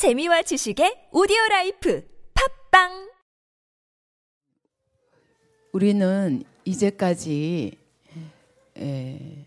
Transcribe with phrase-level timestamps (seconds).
[0.00, 2.02] 재미와 지식의 오디오 라이프
[2.70, 3.10] 팟빵!
[5.72, 7.76] 우리는 이제까지
[8.78, 9.46] 에,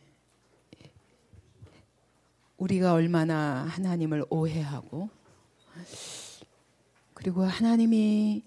[2.58, 5.10] 우리가 얼마나 하나님을 오해하고
[7.16, 8.44] 그리고 하나님이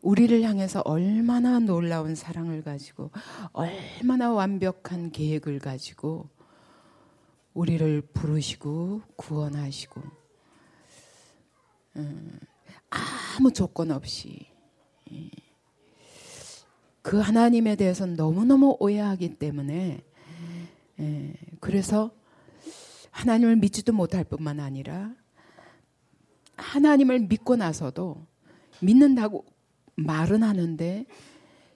[0.00, 3.10] 우리를 향해서 얼마나 놀라운 사랑을 가지고
[3.52, 6.28] 얼마나 완벽한 계획을 가지고
[7.52, 10.23] 우리를 부르시고 구원하시고
[11.96, 12.38] 음,
[12.90, 14.46] 아무 조건 없이.
[17.02, 20.02] 그 하나님에 대해서 너무너무 오해하기 때문에
[21.00, 22.10] 예, 그래서
[23.10, 25.14] 하나님을 믿지도 못할 뿐만 아니라
[26.56, 28.26] 하나님을 믿고 나서도
[28.80, 29.44] 믿는다고
[29.96, 31.06] 말은 하는데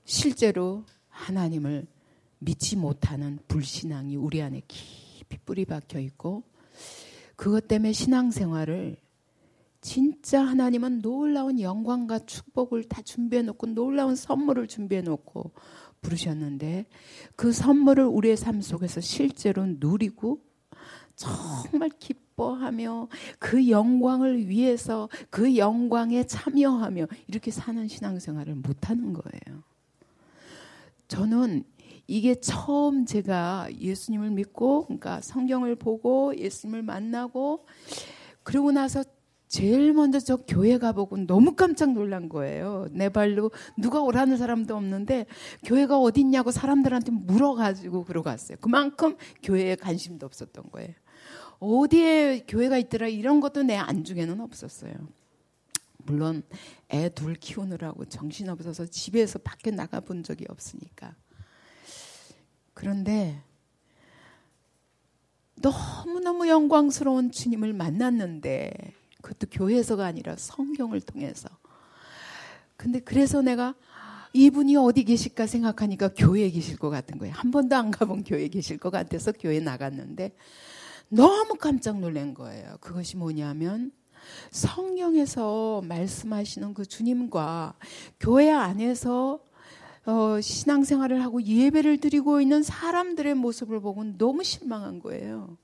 [0.05, 1.87] 실제로 하나님을
[2.39, 6.45] 믿지 못하는 불신앙이 우리 안에 깊이 뿌리 박혀 있고
[7.37, 8.97] 그것 때문에 신앙생활을
[9.89, 15.53] 진짜 하나님은 놀라운 영광과 축복을 다 준비해 놓고 놀라운 선물을 준비해 놓고
[16.03, 16.85] 부르셨는데
[17.37, 20.43] 그 선물을 우리의 삶 속에서 실제로 누리고
[21.17, 29.63] 정말 기뻐하며 그 영광을 위해서 그 영광에 참여하며 이렇게 사는 신앙생활을 못 하는 거예요.
[31.09, 31.65] 저는
[32.07, 37.65] 이게 처음 제가 예수님을 믿고, 그러니까 성경을 보고 예수님을 만나고,
[38.43, 39.03] 그러고 나서
[39.49, 42.87] 제일 먼저 저 교회 가보고 너무 깜짝 놀란 거예요.
[42.93, 45.27] 내 발로 누가 오라는 사람도 없는데
[45.65, 48.59] 교회가 어딨냐고 사람들한테 물어가지고 그러고 갔어요.
[48.61, 50.93] 그만큼 교회에 관심도 없었던 거예요.
[51.61, 54.93] 어디에 교회가 있더라 이런 것도 내 안중에는 없었어요.
[55.99, 56.43] 물론
[56.91, 61.15] 애 둘 키우느라고 정신없어서 집에서 밖에 나가본 적이 없으니까.
[62.75, 63.43] 그런데
[65.57, 68.73] 너무너무 영광스러운 주님을 만났는데
[69.29, 71.49] 그것도 교회에서가 아니라 성경을 통해서.
[72.77, 73.75] 근데 그래서 내가
[74.33, 77.35] 이분이 어디 계실까 생각하니까 교회에 계실 것 같은 거예요.
[77.35, 80.35] 한 번도 안 가본 교회에 계실 것 같아서 교회 나갔는데
[81.09, 82.77] 너무 깜짝 놀란 거예요.
[82.81, 83.91] 그것이 뭐냐면
[84.51, 87.75] 성경에서 말씀하시는 그 주님과
[88.21, 89.41] 교회 안에서
[90.07, 95.59] 어, 신앙생활을 하고 예배를 드리고 있는 사람들의 모습을 보고 너무 실망한 거예요.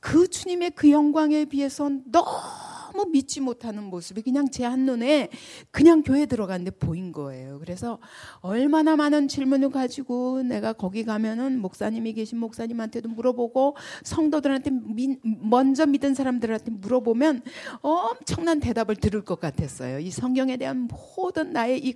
[0.00, 2.63] 그 주님의 그 영광에 비해서 너무
[3.02, 5.28] 믿지 못하는 모습이 그냥 제 한눈에
[5.70, 7.58] 그냥 교회 들어갔는데 보인 거예요.
[7.58, 7.98] 그래서
[8.40, 16.14] 얼마나 많은 질문을 가지고 내가 거기 가면은 목사님이 계신 목사님한테도 물어보고 성도들한테 미, 먼저 믿은
[16.14, 17.42] 사람들한테 물어보면
[17.80, 19.98] 엄청난 대답을 들을 것 같았어요.
[19.98, 21.94] 이 성경에 대한 모든 나의 이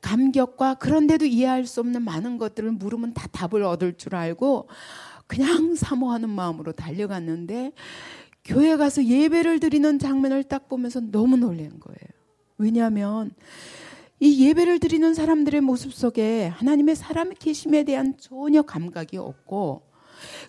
[0.00, 4.68] 감격과 그런데도 이해할 수 없는 많은 것들을 물으면 다 답을 얻을 줄 알고
[5.26, 7.72] 그냥 사모하는 마음으로 달려갔는데
[8.44, 11.98] 교회 가서 예배를 드리는 장면을 딱 보면서 너무 놀란 거예요.
[12.58, 13.32] 왜냐하면
[14.20, 19.82] 이 예배를 드리는 사람들의 모습 속에 하나님의 사람의 계심에 대한 전혀 감각이 없고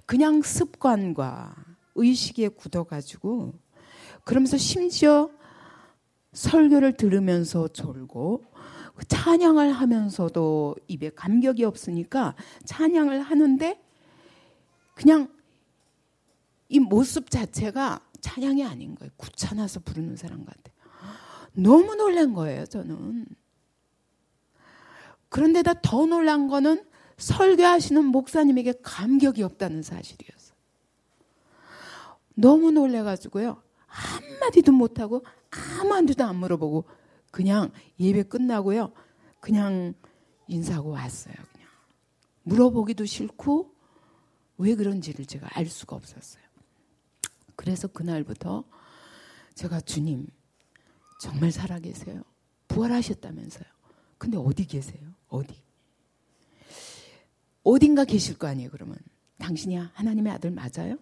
[0.06, 1.56] 그냥 습관과
[1.96, 3.54] 의식에 굳어가지고
[4.24, 5.30] 그러면서 심지어
[6.34, 8.44] 설교를 들으면서 졸고
[9.08, 12.36] 찬양을 하면서도 입에 감격이 없으니까
[12.66, 13.82] 찬양을 하는데
[14.94, 15.35] 그냥
[16.70, 19.12] 이 모습 자체가 찬양이 아닌 거예요.
[19.18, 20.72] 구차나서 부르는 사람 같아.
[21.54, 23.26] 너무 놀란 거예요, 저는.
[25.30, 26.84] 그런데다 더 놀란 거는
[27.18, 30.56] 설교하시는 목사님에게 감격이 없다는 사실이었어요.
[32.36, 33.62] 너무 놀래가지고요.
[33.88, 35.24] 한마디도 못하고
[35.80, 36.86] 아무한테도 안 물어보고
[37.32, 38.92] 그냥 예배 끝나고요.
[39.40, 39.94] 그냥
[40.48, 41.36] 인사하고 왔어요.
[41.54, 41.70] 그냥.
[42.44, 43.74] 물어보기도 싫고
[44.58, 46.45] 왜 그런지를 제가 알 수가 없었어요.
[47.56, 48.64] 그래서 그날부터
[49.56, 50.28] 제가 주님
[51.22, 52.22] 정말 살아계세요.
[52.68, 53.66] 부활하셨다면서요.
[54.18, 55.02] 근데 어디 계세요?
[55.28, 55.62] 어디?
[57.64, 58.98] 어딘가 계실 거 아니에요, 그러면.
[59.38, 60.98] 당신이 하나님의 아들 맞아요?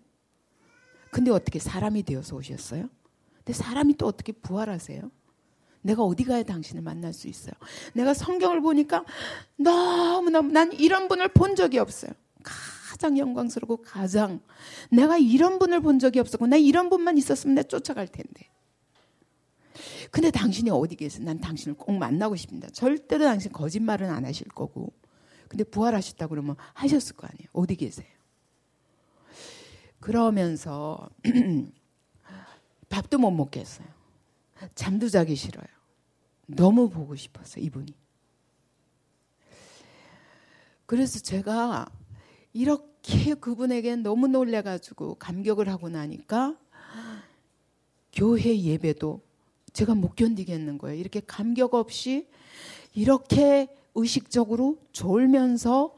[1.11, 2.89] 근데 어떻게 사람이 되어서 오셨어요?
[3.37, 5.11] 근데 사람이 또 어떻게 부활하세요?
[5.81, 7.53] 내가 어디 가야 당신을 만날 수 있어요?
[7.94, 9.03] 내가 성경을 보니까
[9.57, 12.11] 너무너무 난 이런 분을 본 적이 없어요.
[12.94, 14.40] 가장 영광스럽고 가장
[14.92, 18.51] 내가 이런 분을 본 적이 없었고 나 이런 분만 있었으면 내가 쫓아갈 텐데.
[20.12, 21.25] 근데 당신이 어디 계세요?
[21.25, 22.69] 난 당신을 꼭 만나고 싶습니다.
[22.69, 24.94] 절대로 당신 거짓말은 안 하실 거고.
[25.48, 27.50] 근데 부활하셨다 그러면 하셨을 거 아니에요.
[27.51, 28.06] 어디 계세요?
[30.00, 31.10] 그러면서
[32.90, 33.88] 밥도 못 먹겠어요.
[34.75, 35.66] 잠도 자기 싫어요.
[36.45, 37.95] 너무 보고 싶어서 이분이.
[40.86, 41.88] 그래서 제가
[42.53, 46.57] 이렇게 그분에게 너무 놀래가지고 감격을 하고 나니까
[48.13, 49.21] 교회 예배도
[49.73, 51.00] 제가 못 견디겠는 거예요.
[51.00, 52.27] 이렇게 감격 없이
[52.94, 55.95] 이렇게 의식적으로 졸면서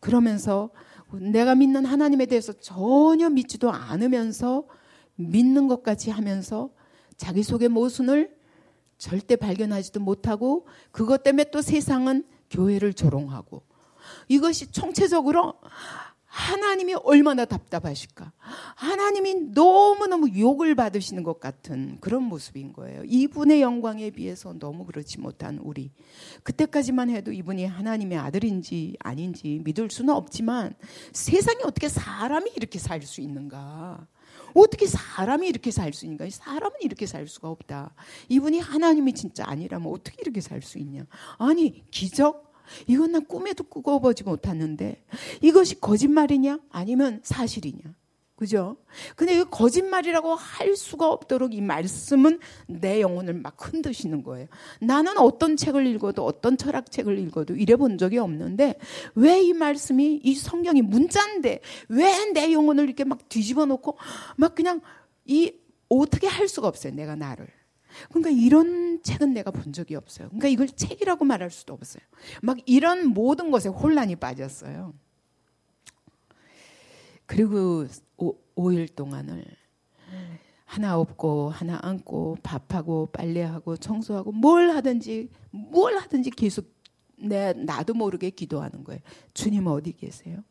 [0.00, 0.70] 그러면서
[1.12, 4.66] 내가 믿는 하나님에 대해서 전혀 믿지도 않으면서
[5.16, 6.70] 믿는 것까지 하면서
[7.16, 8.36] 자기 속의 모순을
[8.96, 13.62] 절대 발견하지도 못하고 그것 때문에 또 세상은 교회를 조롱하고
[14.28, 15.54] 이것이 총체적으로
[16.26, 18.32] 하나님이 얼마나 답답하실까.
[18.76, 23.02] 하나님이 너무너무 욕을 받으시는 것 같은 그런 모습인 거예요.
[23.06, 25.90] 이분의 영광에 비해서 너무 그렇지 못한 우리.
[26.44, 30.74] 그때까지만 해도 이분이 하나님의 아들인지 아닌지 믿을 수는 없지만
[31.12, 34.06] 세상에 어떻게 사람이 이렇게 살 수 있는가.
[34.54, 36.28] 어떻게 사람이 이렇게 살 수 있는가?
[36.30, 37.94] 사람은 이렇게 살 수가 없다.
[38.28, 41.04] 이분이 하나님이 진짜 아니라면 어떻게 이렇게 살 수 있냐?
[41.38, 42.47] 아니, 기적?
[42.86, 45.02] 이건 난 꿈에도 꾸어보지 못하는데
[45.42, 47.94] 이것이 거짓말이냐 아니면 사실이냐
[48.36, 48.76] 그죠?
[49.16, 52.38] 근데 이 거짓말이라고 할 수가 없도록 이 말씀은
[52.68, 54.46] 내 영혼을 막 흔드시는 거예요.
[54.80, 58.78] 나는 어떤 책을 읽어도 어떤 철학책을 읽어도 이래 본 적이 없는데
[59.16, 63.98] 왜 이 말씀이 이 성경이 문자인데 왜 내 영혼을 이렇게 막 뒤집어 놓고
[64.36, 64.82] 막 그냥
[65.24, 65.52] 이
[65.88, 66.94] 어떻게 할 수가 없어요.
[66.94, 67.57] 내가 나를.
[68.08, 70.28] 그러니까 이런 책은 내가 본 적이 없어요.
[70.28, 72.02] 그러니까 이걸 책이라고 말할 수도 없어요.
[72.42, 74.94] 막 이런 모든 것에 혼란이 빠졌어요.
[77.26, 77.86] 그리고
[78.16, 79.44] 오, 5일 동안을
[80.64, 86.72] 하나 업고 하나 안고 밥하고 빨래하고 청소하고 뭘 하든지 뭘 하든지 계속
[87.16, 89.00] 내 나도 모르게 기도하는 거예요.
[89.34, 90.42] 주님 어디 계세요?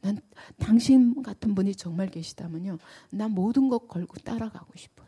[0.00, 0.18] 난
[0.58, 2.78] 당신 같은 분이 정말 계시다면요.
[3.10, 5.05] 난 모든 것 걸고 따라가고 싶어요.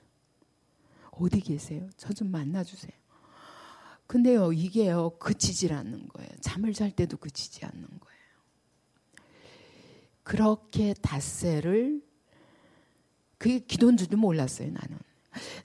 [1.21, 1.89] 어디 계세요?
[1.97, 2.93] 저 좀 만나주세요.
[4.07, 6.31] 근데요, 이게요, 그치질 않는 거예요.
[6.41, 8.19] 잠을 잘 때도 그치지 않는 거예요.
[10.23, 12.03] 그렇게 닷새를,
[13.37, 14.99] 그게 기도인 줄도 몰랐어요, 나는.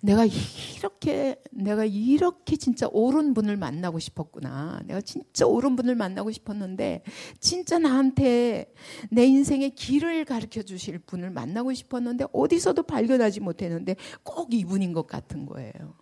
[0.01, 4.81] 내가 이렇게 내가 이렇게 진짜 옳은 분을 만나고 싶었구나.
[4.85, 7.03] 내가 진짜 옳은 분을 만나고 싶었는데
[7.39, 8.73] 진짜 나한테
[9.09, 15.45] 내 인생의 길을 가르쳐 주실 분을 만나고 싶었는데 어디서도 발견하지 못했는데 꼭 이분인 것 같은
[15.45, 15.95] 거예요.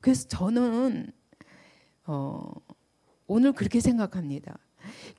[0.00, 1.12] 그래서 저는
[2.06, 2.52] 어
[3.26, 4.58] 오늘 그렇게 생각합니다.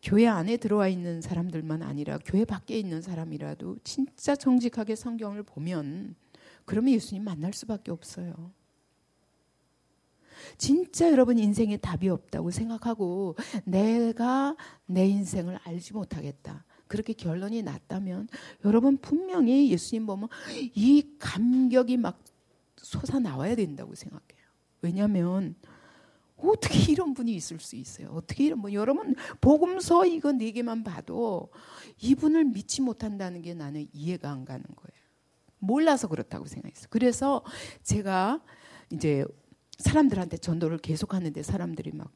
[0.03, 6.15] 교회 안에 들어와 있는 사람들만 아니라 교회 밖에 있는 사람이라도 진짜 정직하게 성경을 보면
[6.65, 8.51] 그러면 예수님 만날 수밖에 없어요.
[10.57, 16.65] 진짜 여러분 인생에 답이 없다고 생각하고 내가 내 인생을 알지 못하겠다.
[16.87, 18.27] 그렇게 결론이 났다면
[18.63, 20.29] 여러분 분명히 예수님 보면
[20.75, 22.19] 이 감격이 막
[22.77, 24.45] 솟아 나와야 된다고 생각해요.
[24.81, 25.55] 왜냐하면
[26.37, 28.09] 어떻게 이런 분이 있을 수 있어요?
[28.09, 28.73] 어떻게 이런 분?
[28.73, 31.49] 여러분 복음서 이거 네 개만 봐도
[32.01, 34.94] 이분을 믿지 못한다는 게 나는 이해가 안 가는 거예요.
[35.65, 36.87] 몰라서 그렇다고 생각했어요.
[36.89, 37.43] 그래서
[37.83, 38.41] 제가
[38.91, 39.25] 이제
[39.79, 42.11] 사람들한테 전도를 계속 하는데 사람들이 막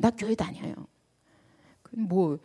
[0.00, 0.74] 나 교회 다녀요.
[1.92, 2.38] 뭐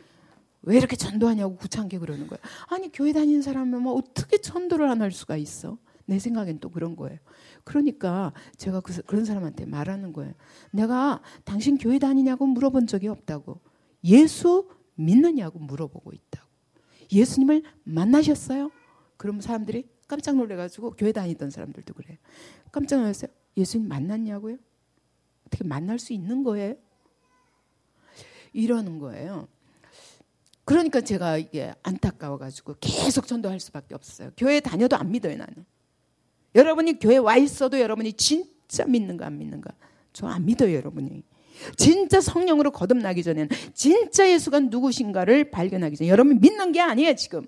[0.63, 2.39] 왜 이렇게 전도하냐고 구창게 그러는 거예요.
[2.69, 5.77] 아니 교회 다니는 사람은 뭐 어떻게 전도를 안 할 수가 있어?
[6.05, 7.19] 내 생각엔 또 그런 거예요.
[7.65, 10.33] 그러니까 제가 그, 그런 사람한테 말하는 거예요.
[10.71, 13.59] 내가 당신 교회 다니냐고 물어본 적이 없다고.
[14.05, 16.47] 예수 믿느냐고 물어보고 있다고.
[17.11, 18.71] 예수님을 만나셨어요?
[19.17, 22.17] 그럼 사람들이 깜짝 놀래가지고 교회 다니던 사람들도 그래요.
[22.71, 23.31] 깜짝 놀랐어요.
[23.57, 24.57] 예수님 만났냐고요?
[25.47, 26.75] 어떻게 만날 수 있는 거예요?
[28.53, 29.47] 이러는 거예요.
[30.65, 34.29] 그러니까 제가 이게 안타까워가지고 계속 전도할 수밖에 없어요.
[34.37, 35.65] 교회 다녀도 안 믿어요, 나는.
[36.53, 39.73] 여러분이 교회 와 있어도 여러분이 진짜 믿는가 안 믿는가?
[40.13, 41.23] 저 안 믿어요, 여러분이.
[41.75, 47.47] 진짜 성령으로 거듭나기 전에는 진짜 예수가 누구신가를 발견하기 전에 여러분 믿는 게 아니에요, 지금.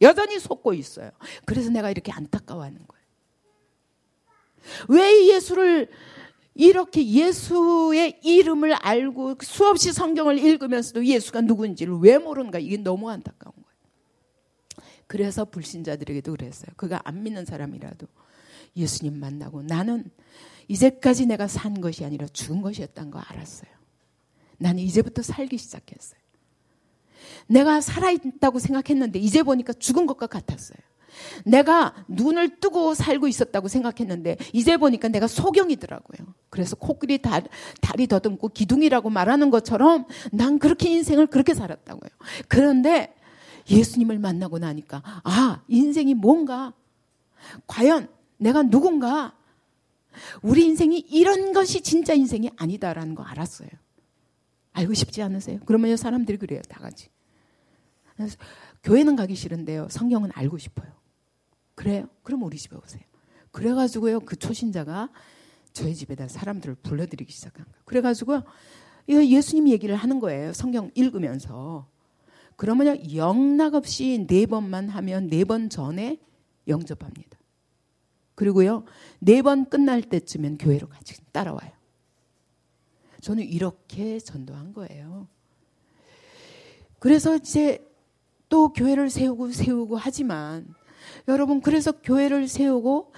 [0.00, 1.10] 여전히 속고 있어요.
[1.44, 3.06] 그래서 내가 이렇게 안타까워하는 거예요.
[4.88, 5.88] 왜 예수를
[6.54, 14.86] 이렇게 예수의 이름을 알고 수없이 성경을 읽으면서도 예수가 누군지를 왜 모르는가 이게 너무 안타까운 거예요.
[15.06, 16.70] 그래서 불신자들에게도 그랬어요.
[16.76, 18.06] 그가 안 믿는 사람이라도
[18.74, 20.10] 예수님 만나고 나는
[20.68, 23.70] 이제까지 내가 산 것이 아니라 죽은 것이었다는 거 알았어요.
[24.58, 26.18] 나는 이제부터 살기 시작했어요.
[27.46, 30.78] 내가 살아있다고 생각했는데 이제 보니까 죽은 것과 같았어요.
[31.44, 36.26] 내가 눈을 뜨고 살고 있었다고 생각했는데 이제 보니까 내가 소경이더라고요.
[36.50, 37.40] 그래서 코끼리 다,
[37.80, 42.10] 다리 더듬고 기둥이라고 말하는 것처럼 난 그렇게 인생을 그렇게 살았다고요.
[42.48, 43.14] 그런데
[43.70, 46.72] 예수님을 만나고 나니까 아 인생이 뭔가
[47.66, 49.34] 과연 내가 누군가
[50.42, 53.68] 우리 인생이 이런 것이 진짜 인생이 아니다라는 거 알았어요.
[54.72, 55.60] 알고 싶지 않으세요?
[55.64, 57.08] 그러면 사람들이 그래요, 다 같이.
[58.82, 59.88] 교회는 가기 싫은데요.
[59.90, 60.90] 성경은 알고 싶어요.
[61.74, 62.08] 그래요?
[62.22, 63.02] 그럼 우리 집에 오세요.
[63.50, 65.10] 그래가지고요 그 초신자가
[65.72, 67.82] 저희 집에다 사람들을 불러들이기 시작한 거예요.
[67.84, 68.42] 그래가지고
[69.08, 70.52] 예수님 얘기를 하는 거예요.
[70.52, 71.88] 성경 읽으면서.
[72.56, 76.18] 그러면요 영락 없이 네 번만 하면 네 번 전에
[76.66, 77.38] 영접합니다.
[78.34, 78.84] 그리고요
[79.18, 81.70] 네 번 끝날 때쯤엔 교회로 같이 따라와요.
[83.20, 85.28] 저는 이렇게 전도한 거예요.
[86.98, 87.86] 그래서 이제
[88.48, 90.66] 또 교회를 세우고 세우고 하지만
[91.28, 93.12] 여러분 그래서 교회를 세우고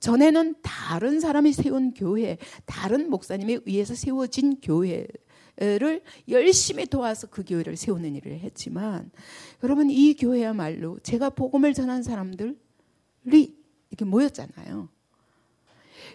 [0.00, 8.14] 전에는 다른 사람이 세운 교회, 다른 목사님에 의해서 세워진 교회를 열심히 도와서 그 교회를 세우는
[8.16, 9.10] 일을 했지만
[9.62, 12.56] 여러분 이 교회야말로 제가 복음을 전한 사람들이
[13.24, 14.88] 이렇게 모였잖아요.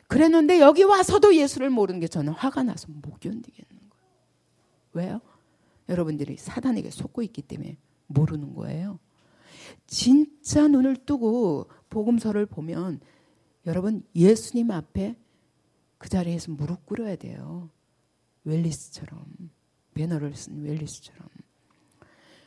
[0.07, 3.91] 그랬는데 여기 와서도 예수를 모르는 게 저는 화가 나서 못 견디겠는 거예요.
[4.93, 5.21] 왜요?
[5.89, 9.00] 여러분들이 사단에게 속고 있기 때문에 모르는 거예요.
[9.88, 13.00] 진짜 눈을 뜨고 복음서를 보면
[13.65, 15.15] 여러분 예수님 앞에
[15.98, 17.69] 그 자리에서 무릎 꿇어야 돼요.
[18.43, 19.25] 웰리스처럼
[19.93, 21.27] 배너를 쓴 웰리스처럼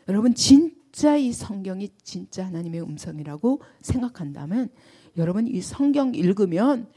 [0.08, 4.68] 여러분 진짜 이 성경이 진짜 하나님의 음성이라고 생각한다면
[5.16, 6.92] 여러분 이 성경 읽으면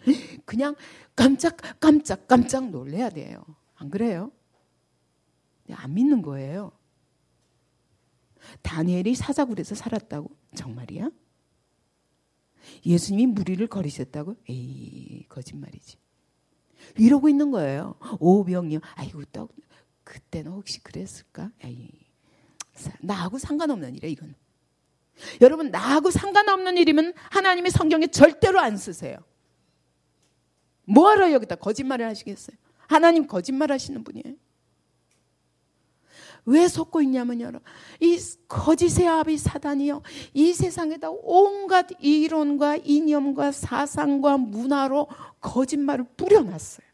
[0.45, 0.75] 그냥
[1.15, 3.43] 깜짝 깜짝 깜짝 놀래야 돼요.
[3.75, 4.31] 안 그래요?
[5.71, 6.71] 안 믿는 거예요.
[8.61, 10.29] 다니엘이 사자굴에서 살았다고?
[10.55, 11.09] 정말이야?
[12.85, 14.35] 예수님이 무리를 거리셨다고?
[14.49, 15.97] 에이, 거짓말이지.
[16.97, 17.95] 이러고 있는 거예요.
[18.19, 18.79] 오병이요.
[18.95, 19.49] 아이고, 또,
[20.03, 21.51] 그때는 혹시 그랬을까?
[21.63, 21.89] 에이,
[23.01, 24.35] 나하고 상관없는 일이야, 이건.
[25.41, 29.17] 여러분, 나하고 상관없는 일이면 하나님이 성경에 절대로 안 쓰세요.
[30.85, 32.57] 뭐하러 여기다 거짓말을 하시겠어요?
[32.87, 34.35] 하나님 거짓말 하시는 분이에요.
[36.49, 37.61] 왜 속고 있냐면 여러분
[37.99, 40.01] 이 거짓의 아비 사단이요
[40.33, 45.07] 이 세상에다 온갖 이론과 이념과 사상과 문화로
[45.39, 46.87] 거짓말을 뿌려놨어요.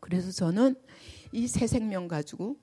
[0.00, 0.74] 그래서 저는
[1.32, 2.56] 이 새 생명 가지고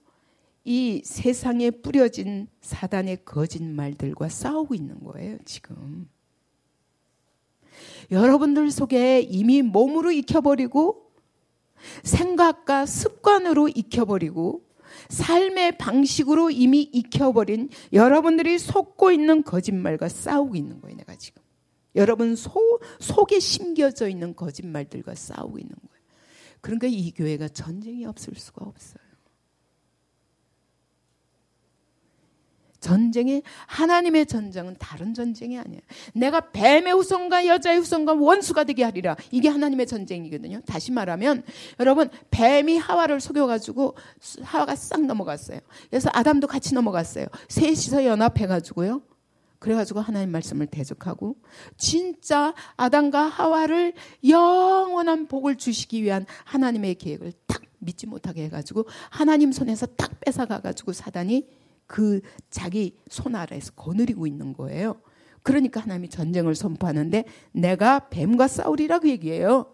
[0.64, 6.08] 이 세상에 뿌려진 사단의 거짓말들과 싸우고 있는 거예요, 지금.
[8.12, 11.09] 여러분들 속에 이미 몸으로 익혀버리고
[12.04, 14.64] 생각과 습관으로 익혀버리고
[15.10, 21.42] 삶의 방식으로 이미 익혀버린 여러분들이 속고 있는 거짓말과 싸우고 있는 거예요, 내가 지금.
[21.96, 26.04] 여러분 소, 속에 심겨져 있는 거짓말들과 싸우고 있는 거예요.
[26.62, 29.09] 그러니까 이 교회가 전쟁이 없을 수가 없어요.
[32.80, 35.82] 전쟁이 하나님의 전쟁은 다른 전쟁이 아니에요.
[36.14, 39.16] 내가 뱀의 후손과 여자의 후손과 원수가 되게 하리라.
[39.32, 40.62] 이게 하나님의 전쟁이거든요.
[40.66, 41.44] 다시 말하면
[41.80, 43.96] 여러분 뱀이 하와를 속여 가지고
[44.42, 45.60] 하와가 싹 넘어갔어요.
[45.90, 47.26] 그래서 아담도 같이 넘어갔어요.
[47.50, 49.02] 셋이서 연합해 가지고요.
[49.60, 51.36] 그래가지고 하나님 말씀을 대적하고
[51.78, 53.94] 진짜 아담과 하와를
[54.28, 61.46] 영원한 복을 주시기 위한 하나님의 계획을 딱 믿지 못하게 해가지고 하나님 손에서 딱 뺏어가가지고 사단이
[61.90, 65.02] 그 자기 손 아래에서 거느리고 있는 거예요.
[65.42, 69.74] 그러니까 하나님이 전쟁을 선포하는데 내가 뱀과 싸우리라 그 얘기예요.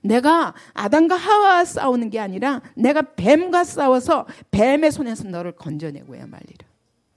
[0.00, 6.66] 내가 아담과 하와와 싸우는 게 아니라 내가 뱀과 싸워서 뱀의 손에서 너를 건져내고야 말리라.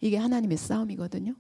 [0.02, 1.34] 이게 하나님의 싸움이거든요.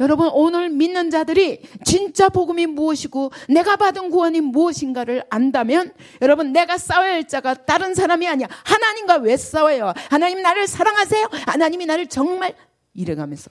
[0.00, 7.12] 여러분 오늘 믿는 자들이 진짜 복음이 무엇이고 내가 받은 구원이 무엇인가를 안다면 여러분 내가 싸워야
[7.12, 8.48] 할 자가 다른 사람이 아니야.
[8.64, 9.92] 하나님과 왜 싸워요?
[10.10, 11.28] 하나님 나를 사랑하세요?
[11.46, 12.54] 하나님이 나를 정말
[12.94, 13.50] 이래가면서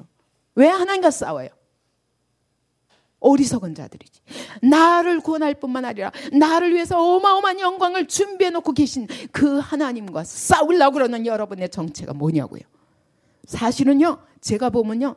[0.56, 1.50] 왜 하나님과 싸워요?
[3.24, 4.22] 어리석은 자들이지.
[4.64, 11.26] 나를 구원할 뿐만 아니라 나를 위해서 어마어마한 영광을 준비해 놓고 계신 그 하나님과 싸우려고 그러는
[11.26, 12.62] 여러분의 정체가 뭐냐고요.
[13.46, 15.16] 사실은요, 제가 보면요,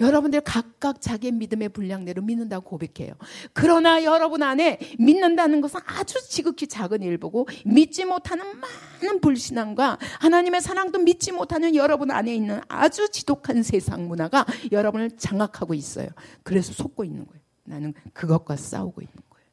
[0.00, 3.14] 여러분들 각각 자기의 믿음의 분량대로 믿는다고 고백해요.
[3.52, 10.98] 그러나 여러분 안에 믿는다는 것은 아주 지극히 작은 일보고 믿지 못하는 많은 불신앙과 하나님의 사랑도
[10.98, 16.08] 믿지 못하는 여러분 안에 있는 아주 지독한 세상 문화가 여러분을 장악하고 있어요.
[16.42, 17.40] 그래서 속고 있는 거예요.
[17.64, 19.46] 나는 그것과 싸우고 있는 거예요.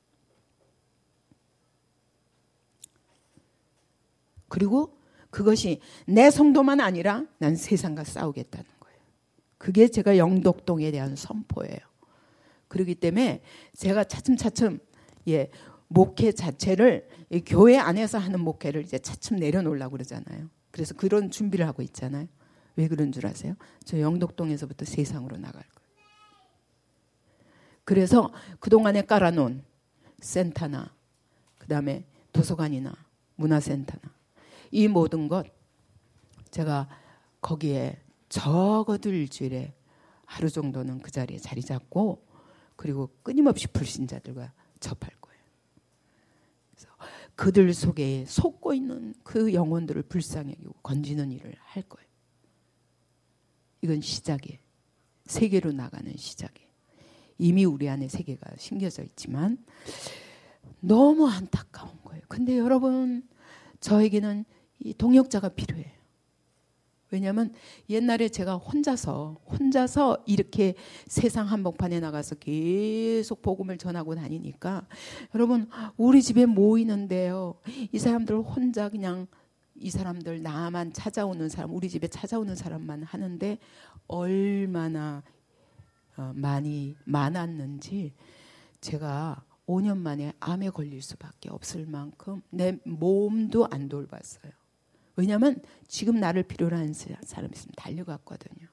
[4.49, 4.97] 그리고
[5.31, 8.65] 그것이 내 성도만 아니라 난 세상과 싸우겠다는
[9.63, 11.77] 그게 제가 영독동에 대한 선포예요.
[12.67, 13.41] 그렇기 때문에
[13.73, 14.79] 제가 차츰차츰
[15.29, 15.49] 예
[15.87, 17.07] 목회 자체를
[17.45, 20.49] 교회 안에서 하는 목회를 이제 차츰 내려놓으려고 그러잖아요.
[20.69, 22.27] 그래서 그런 준비를 하고 있잖아요.
[22.75, 23.55] 왜 그런 줄 아세요?
[23.85, 25.87] 저 영독동에서부터 세상으로 나갈 거예요.
[27.85, 29.63] 그래서 그동안에 깔아놓은
[30.19, 30.93] 센터나
[31.57, 32.03] 그다음에
[32.33, 32.93] 도서관이나
[33.37, 34.13] 문화센터나
[34.71, 35.45] 이 모든 것
[36.51, 36.89] 제가
[37.39, 38.02] 거기에
[38.33, 39.75] 적어도 일주일에
[40.25, 42.25] 하루 정도는 그 자리에 자리 잡고
[42.75, 45.39] 그리고 끊임없이 불신자들과 접할 거예요.
[46.71, 46.89] 그래서
[47.35, 52.07] 그들 속에 속고 있는 그 영혼들을 불쌍히 여기고 건지는 일을 할 거예요.
[53.83, 54.59] 이건 시작이에요.
[55.27, 56.67] 세계로 나가는 시작이에요.
[57.37, 59.63] 이미 우리 안에 세계가 심겨져 있지만
[60.79, 62.23] 너무 안타까운 거예요.
[62.27, 63.29] 근데 여러분
[63.79, 64.43] 저에게는
[64.79, 66.02] 이 동역자가 필요해요.
[67.13, 67.53] 왜냐하면
[67.89, 70.73] 옛날에 제가 혼자서 혼자서 이렇게
[71.05, 74.87] 세상 한복판에 나가서 계속 복음을 전하고 다니니까
[75.35, 77.53] 여러분 우리 집에 모이는데요
[77.91, 79.27] 이 사람들 혼자 그냥
[79.75, 83.59] 이 사람들 나만 찾아오는 사람 우리 집에 찾아오는 사람만 하는데
[84.07, 85.21] 얼마나
[86.17, 88.13] 어, 많이 많았는지
[88.81, 94.62] 제가 5년 만에 암에 걸릴 수밖에 없을 만큼 내 몸도 안 돌봤어요.
[95.15, 98.67] 왜냐하면 지금 나를 필요로 하는 사람 있으면 달려갔거든요.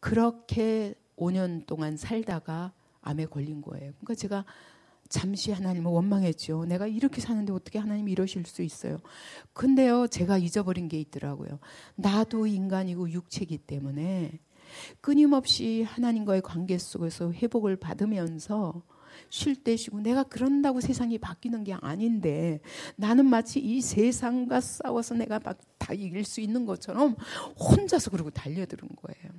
[0.00, 3.92] 그렇게 5년 동안 살다가 암에 걸린 거예요.
[3.98, 4.44] 그러니까 제가
[5.08, 6.66] 잠시 하나님을 원망했죠.
[6.66, 8.98] 내가 이렇게 사는데 어떻게 하나님이 이러실 수 있어요.
[9.54, 11.58] 근데요, 제가 잊어버린 게 있더라고요.
[11.94, 14.38] 나도 인간이고 육체이기 때문에
[15.00, 18.82] 끊임없이 하나님과의 관계 속에서 회복을 받으면서
[19.30, 22.60] 쉴 때 쉬고 내가 그런다고 세상이 바뀌는 게 아닌데
[22.96, 25.58] 나는 마치 이 세상과 싸워서 내가 막
[25.88, 27.16] 다 이길 수 있는 것처럼
[27.58, 29.32] 혼자서 그러고 달려드는 거예요.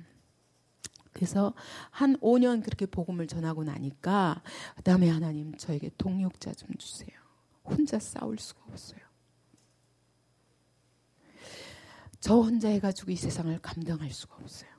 [1.12, 1.54] 그래서
[1.90, 4.42] 한 5년 그렇게 복음을 전하고 나니까
[4.76, 7.10] 그다음에 하나님 저에게 동력자 좀 주세요.
[7.64, 9.00] 혼자 싸울 수가 없어요.
[12.20, 14.70] 저 혼자 해가지고 이 세상을 감당할 수가 없어요.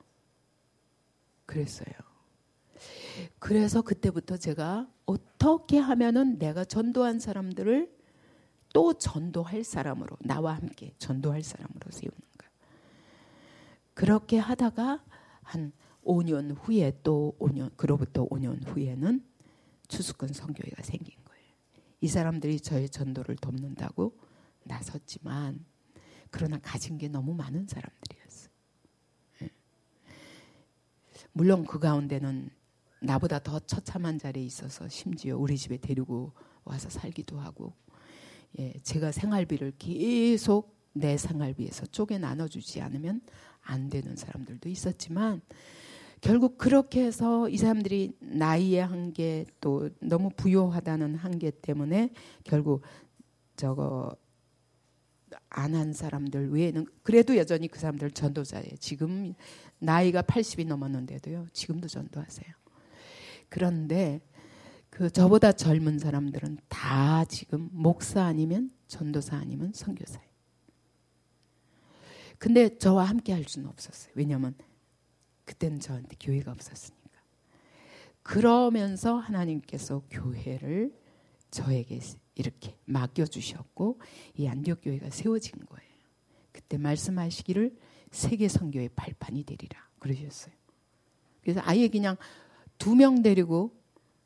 [1.46, 2.11] 그랬어요.
[3.38, 7.92] 그래서 그때부터 제가 어떻게 하면은 내가 전도한 사람들을
[8.72, 12.48] 또 전도할 사람으로 나와 함께 전도할 사람으로 세우는가.
[13.94, 15.04] 그렇게 하다가
[15.42, 15.72] 한
[16.04, 19.24] 5년 후에 또 5년 그로부터 5년 후에는
[19.88, 21.52] 추수권 성교회가 생긴 거예요.
[22.00, 24.16] 이 사람들이 저의 전도를 돕는다고
[24.64, 25.64] 나섰지만
[26.30, 28.50] 그러나 가진 게 너무 많은 사람들이었어요.
[29.42, 29.50] 예.
[31.32, 32.50] 물론 그 가운데는
[33.02, 36.32] 나보다 더 처참한 자리에 있어서 심지어 우리 집에 데리고
[36.64, 37.74] 와서 살기도 하고
[38.58, 43.22] 예, 제가 생활비를 계속 내 생활비에서 쪼개 나눠주지 않으면
[43.62, 45.40] 안 되는 사람들도 있었지만
[46.20, 52.10] 결국 그렇게 해서 이 사람들이 나이의 한계 또 너무 부요하다는 한계 때문에
[52.44, 52.82] 결국
[53.56, 54.14] 저거
[55.48, 58.76] 안 한 사람들 외에는 그래도 여전히 그 사람들 전도자예요.
[58.78, 59.34] 지금
[59.78, 61.46] 나이가 80이 넘었는데도요.
[61.52, 62.61] 지금도 전도하세요.
[63.52, 64.22] 그런데
[64.88, 70.26] 그 저보다 젊은 사람들은 다 지금 목사 아니면 전도사 아니면 선교사예요.
[72.38, 74.10] 근데 저와 함께 할 수는 없었어요.
[74.16, 74.54] 왜냐하면
[75.44, 77.10] 그때는 저한테 교회가 없었으니까.
[78.22, 80.98] 그러면서 하나님께서 교회를
[81.50, 82.00] 저에게
[82.34, 84.00] 이렇게 맡겨주셨고
[84.38, 85.92] 이 안디옥 교회가 세워진 거예요.
[86.52, 87.76] 그때 말씀하시기를
[88.10, 90.54] 세계 선교의 발판이 되리라 그러셨어요.
[91.42, 92.16] 그래서 아예 그냥
[92.82, 93.70] 두 명 데리고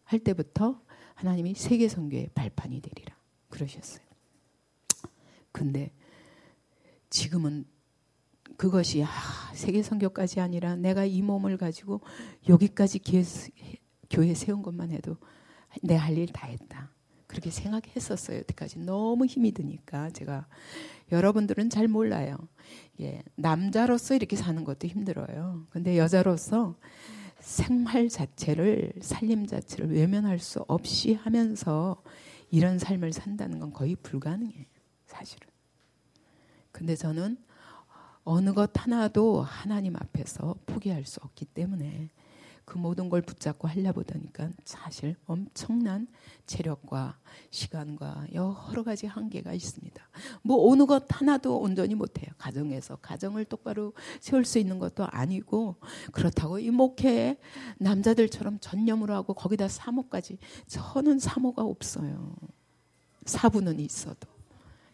[0.05, 0.81] 할 때부터
[1.15, 3.15] 하나님이 세계 선교의 발판이 되리라
[3.51, 4.05] 그러셨어요.
[5.53, 5.93] 근데
[7.11, 7.67] 지금은
[8.57, 9.09] 그것이 아,
[9.55, 12.01] 세계 선교까지 아니라 내가 이 몸을 가지고
[12.49, 12.99] 여기까지
[14.09, 15.19] 교회 세운 것만 해도
[15.83, 16.91] 내 할 일 다 했다.
[17.27, 18.39] 그렇게 생각했었어요.
[18.39, 20.47] 여태까지 너무 힘이 드니까 제가
[21.13, 22.39] 여러분들은 잘 몰라요.
[23.03, 25.67] 예, 남자로서 이렇게 사는 것도 힘들어요.
[25.69, 26.77] 근데 여자로서
[27.47, 32.03] 생활 자체를 살림 자체를 외면할 수 없이 하면서
[32.51, 34.65] 이런 삶을 산다는 건 거의 불가능해요.
[35.07, 35.49] 사실은.
[36.73, 37.39] 근데 저는
[38.25, 42.11] 어느 것 하나도 하나님 앞에서 포기할 수 없기 때문에
[42.67, 46.09] 그 모든 걸 붙잡고 하려 보다니까 사실 엄청난
[46.47, 47.17] 체력과
[47.51, 50.03] 시간과 여러 가지 한계가 있습니다.
[50.43, 52.27] 뭐 어느 것 하나도 온전히 못해요.
[52.37, 55.77] 가정에서 가정을 똑바로 세울 수 있는 것도 아니고
[56.11, 57.39] 그렇다고 이 목회에
[57.79, 62.35] 남자들처럼 전념으로 하고 거기다 사모까지 저는 사모가 없어요.
[63.27, 64.27] 사부는 있어도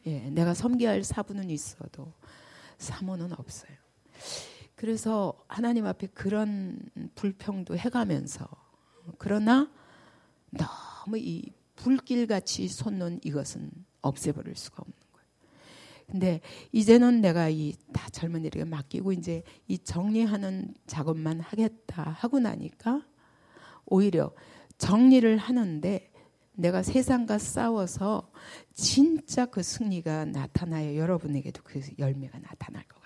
[0.07, 2.13] 예, 내가 섬기할 사부는 있어도
[2.77, 3.73] 사모는 없어요.
[4.83, 6.77] 그래서 하나님 앞에 그런
[7.15, 8.49] 불평도 해가면서
[9.17, 9.71] 그러나
[10.51, 15.27] 너무 이 불길같이 솟는 이것은 없애버릴 수가 없는 거예요.
[16.11, 16.41] 근데
[16.73, 23.07] 이제는 내가 이 다 젊은이들에게 맡기고 이제 이 정리하는 작업만 하겠다 하고 나니까
[23.87, 24.33] 오히려
[24.79, 26.11] 정리를 하는데
[26.55, 28.33] 내가 세상과 싸워서
[28.75, 30.97] 진짜 그 승리가 나타나요.
[30.97, 33.02] 여러분에게도 그 열매가 나타날 것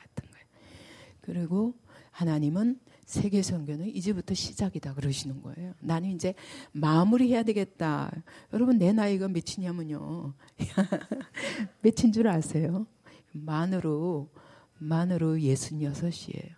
[1.26, 1.74] 그리고
[2.12, 5.74] 하나님은 세계 선교는 이제부터 시작이다 그러시는 거예요.
[5.80, 6.34] 나는 이제
[6.72, 8.10] 마무리해야 되겠다.
[8.52, 10.32] 여러분 내 나이가 몇이냐면요.
[11.82, 12.86] 몇인 줄 아세요?
[13.32, 14.30] 만으로
[14.78, 16.54] 만으로 66이에요.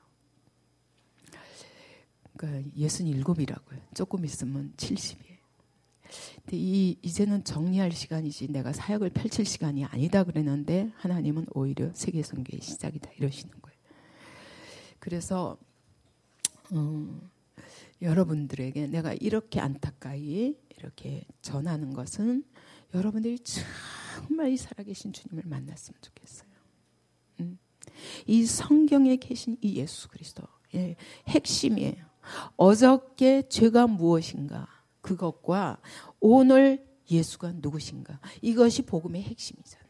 [2.36, 3.94] 그러니까 67이라고요.
[3.94, 5.38] 조금 있으면 70이에요.
[6.36, 12.60] 근데 이 이제는 정리할 시간이지 내가 사역을 펼칠 시간이 아니다 그랬는데 하나님은 오히려 세계 선교의
[12.62, 13.67] 시작이다 이러시는 거예요.
[15.08, 15.56] 그래서
[16.70, 17.30] 음,
[18.02, 22.44] 여러분들에게 내가 이렇게 안타까이 이렇게 전하는 것은
[22.92, 26.50] 여러분들이 정말 이 살아계신 주님을 만났으면 좋겠어요.
[27.40, 27.58] 음.
[28.26, 32.04] 이 성경에 계신 이 예수 그리스도의 핵심이에요.
[32.58, 34.68] 어저께 죄가 무엇인가
[35.00, 35.80] 그것과
[36.20, 39.88] 오늘 예수가 누구신가 이것이 복음의 핵심이잖아요.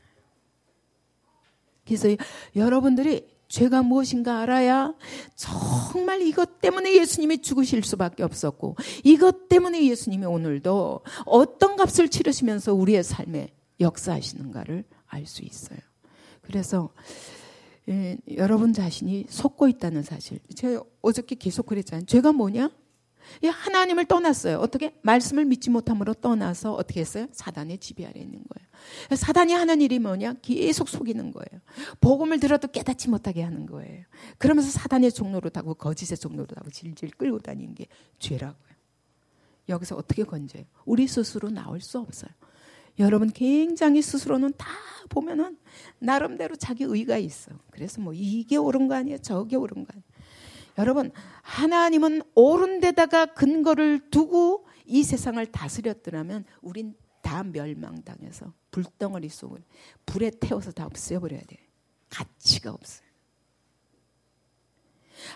[1.85, 2.09] 그래서
[2.54, 4.94] 여러분들이 죄가 무엇인가 알아야
[5.34, 13.02] 정말 이것 때문에 예수님이 죽으실 수밖에 없었고 이것 때문에 예수님이 오늘도 어떤 값을 치르시면서 우리의
[13.02, 13.48] 삶에
[13.80, 15.78] 역사하시는가를 알 수 있어요.
[16.42, 16.90] 그래서
[17.88, 20.38] 예, 여러분 자신이 속고 있다는 사실.
[20.54, 22.04] 제가 어저께 계속 그랬잖아요.
[22.04, 22.70] 죄가 뭐냐?
[23.43, 24.59] 예, 하나님을 떠났어요.
[24.59, 24.95] 어떻게?
[25.03, 27.27] 말씀을 믿지 못함으로 떠나서 어떻게 했어요?
[27.33, 29.17] 사단의 지배 아래 있는 거예요.
[29.17, 30.35] 사단이 하는 일이 뭐냐?
[30.43, 31.61] 계속 속이는 거예요.
[32.01, 34.05] 복음을 들어도 깨닫지 못하게 하는 거예요.
[34.38, 37.87] 그러면서 사단의 종로로 타고 거짓의 종로로 타고 질질 끌고 다니는 게
[38.19, 38.69] 죄라고요.
[39.69, 40.64] 여기서 어떻게 건져요?
[40.85, 42.31] 우리 스스로 나올 수 없어요.
[42.99, 44.67] 여러분 굉장히 스스로는 다
[45.09, 45.57] 보면은
[45.99, 47.53] 나름대로 자기 의가 있어.
[47.71, 50.05] 그래서 뭐 이게 옳은 거 아니야, 저게 옳은 거 아니야.
[50.79, 51.11] 여러분
[51.43, 59.62] 하나님은 옳은 데다가 근거를 두고 이 세상을 다스렸더라면 우린 다 멸망당해서 불덩어리 속을
[60.07, 61.59] 불에 태워서 다 없애버려야 돼.
[62.09, 63.07] 가치가 없어요.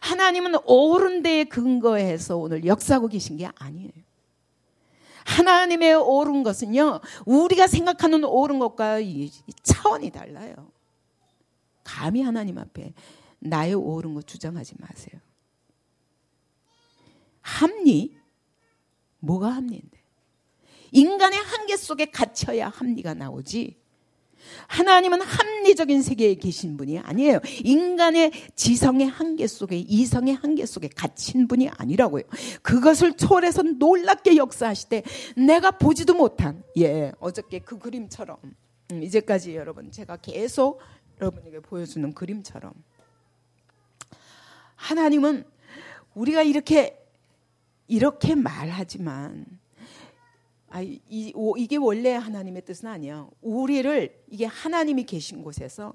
[0.00, 3.90] 하나님은 옳은 데에 근거해서 오늘 역사하고 계신 게 아니에요.
[5.24, 8.98] 하나님의 옳은 것은요, 우리가 생각하는 옳은 것과
[9.62, 10.54] 차원이 달라요.
[11.84, 12.92] 감히 하나님 앞에
[13.38, 15.20] 나의 옳은 것 주장하지 마세요.
[17.42, 18.16] 합리?
[19.18, 20.00] 뭐가 합리인데?
[20.92, 23.82] 인간의 한계 속에 갇혀야 합리가 나오지.
[24.66, 27.40] 하나님은 합리적인 세계에 계신 분이 아니에요.
[27.62, 32.24] 인간의 지성의 한계 속에, 이성의 한계 속에 갇힌 분이 아니라고요.
[32.62, 35.02] 그것을 초월해서 놀랍게 역사하시되
[35.36, 38.36] 내가 보지도 못한, 예, 어저께 그 그림처럼,
[38.90, 40.80] 음, 이제까지 여러분, 제가 계속
[41.20, 42.72] 여러분에게 보여주는 그림처럼.
[44.74, 45.44] 하나님은
[46.14, 46.98] 우리가 이렇게,
[47.86, 49.46] 이렇게 말하지만,
[50.74, 53.28] 아, 이, 오, 이게 원래 하나님의 뜻은 아니야.
[53.42, 55.92] 우리를 이게 하나님이 계신 곳에서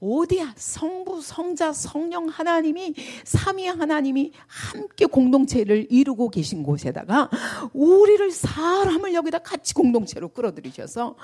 [0.00, 7.28] 어디야 성부, 성자, 성령 하나님이 삼위 하나님이 함께 공동체를 이루고 계신 곳에다가
[7.72, 11.16] 우리를 사람을 여기다 같이 공동체로 끌어들이셔서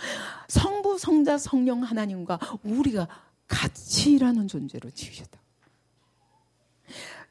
[0.49, 3.07] 성부, 성자, 성령 하나님과 우리가
[3.47, 5.40] 같이 일하는 존재로 지으셨다.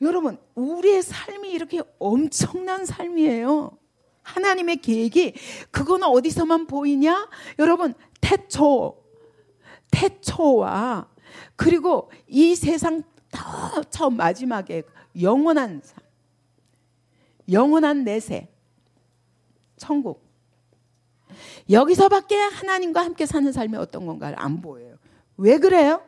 [0.01, 3.77] 여러분, 우리의 삶이 이렇게 엄청난 삶이에요.
[4.21, 5.33] 하나님의 계획이
[5.71, 7.29] 그거는 어디서만 보이냐?
[7.57, 9.03] 여러분, 태초,
[9.91, 11.09] 태초와
[11.55, 14.83] 그리고 이 세상 더 처음 마지막에
[15.21, 15.99] 영원한 삶,
[17.51, 18.47] 영원한 내세,
[19.77, 20.27] 천국.
[21.69, 24.97] 여기서밖에 하나님과 함께 사는 삶이 어떤 건가를 안 보여요.
[25.37, 26.03] 왜 그래요?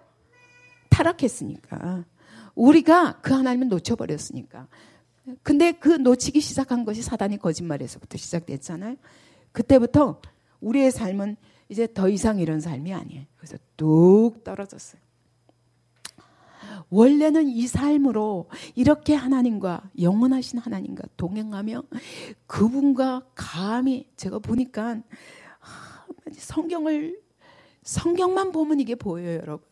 [0.90, 2.06] 타락했으니까.
[2.56, 4.68] 우리가 그 하나님을 놓쳐버렸으니까.
[5.44, 8.96] 근데 그 놓치기 시작한 것이 사단의 거짓말에서부터 시작됐잖아요.
[9.52, 10.22] 그때부터
[10.60, 11.38] 우리의 삶은
[11.70, 13.26] 이제 더 이상 이런 삶이 아니에요.
[13.38, 15.02] 그래서 뚝 떨어졌어요.
[16.90, 21.84] 원래는 이 삶으로 이렇게 하나님과 영원하신 하나님과 동행하며
[22.48, 25.02] 그분과 감히 제가 보니까
[26.34, 27.20] 성경을
[27.84, 29.66] 성경만 보면 이게 보여요, 여러분.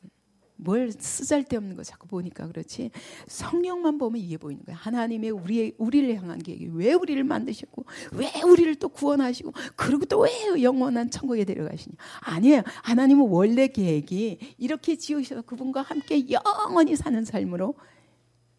[0.62, 2.92] 뭘 쓰잘데없는 거 자꾸 보니까 그렇지
[3.28, 4.76] 성령만 보면 이게 보이는 거야.
[4.76, 10.62] 하나님의 우리의 우리를 향한 계획이 왜 우리를 만드셨고 왜 우리를 또 구원하시고 그리고 또 왜
[10.62, 11.96] 영원한 천국에 데려가시냐?
[12.20, 12.64] 아니에요.
[12.84, 17.76] 하나님은 원래 계획이 이렇게 지으셔서 그분과 함께 영원히 사는 삶으로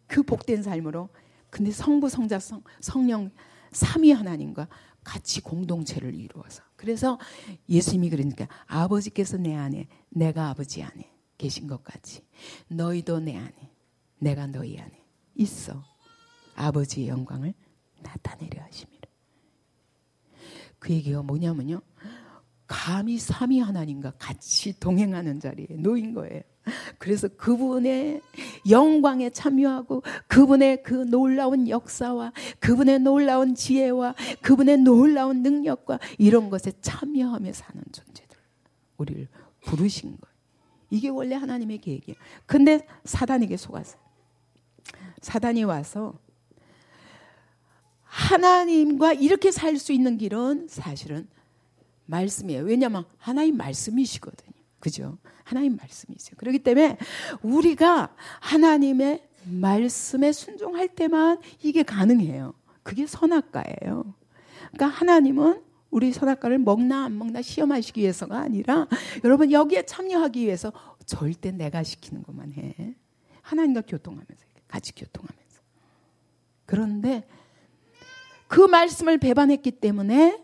[0.07, 1.09] 그 복된 삶으로
[1.51, 3.29] 근데 성부 성자 성 성령
[3.71, 4.67] 삼위 하나님과
[5.03, 7.19] 같이 공동체를 이루어서 그래서
[7.69, 11.10] 예수님이 그러니까 아버지께서 내 안에 내가 아버지 안에
[11.41, 12.23] 계신 것 같이
[12.67, 13.71] 너희도 내 안에
[14.19, 15.83] 내가 너희 안에 있어
[16.55, 17.55] 아버지의 영광을
[17.99, 19.01] 나타내려 하심이라.
[20.77, 21.81] 그 얘기가 뭐냐면요.
[22.67, 26.43] 감히 삼위 하나님과 같이 동행하는 자리에 놓인 거예요.
[26.99, 28.21] 그래서 그분의
[28.69, 37.51] 영광에 참여하고 그분의 그 놀라운 역사와 그분의 놀라운 지혜와 그분의 놀라운 능력과 이런 것에 참여하며
[37.51, 38.37] 사는 존재들.
[38.97, 39.27] 우리를
[39.65, 40.30] 부르신 거예요.
[40.91, 42.15] 이게 원래 하나님의 계획이에요.
[42.45, 43.99] 근데 사단에게 속았어요.
[45.21, 46.19] 사단이 와서
[48.03, 51.27] 하나님과 이렇게 살 수 있는 길은 사실은
[52.05, 52.63] 말씀이에요.
[52.63, 54.51] 왜냐하면 하나님 말씀이시거든요.
[54.79, 55.17] 그죠?
[55.43, 56.35] 하나님 말씀이죠.
[56.35, 56.97] 그렇기 때문에
[57.41, 62.53] 우리가 하나님의 말씀에 순종할 때만 이게 가능해요.
[62.83, 64.13] 그게 선악과예요.
[64.71, 68.87] 그러니까 하나님은 우리 선악과를 먹나 안 먹나 시험하시기 위해서가 아니라
[69.23, 70.71] 여러분 여기에 참여하기 위해서
[71.05, 72.95] 절대 내가 시키는 것만 해.
[73.41, 75.61] 하나님과 교통하면서 같이 교통하면서.
[76.65, 77.27] 그런데
[78.47, 80.41] 그 말씀을 배반했기 때문에